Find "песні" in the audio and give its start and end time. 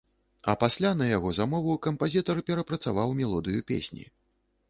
3.73-4.03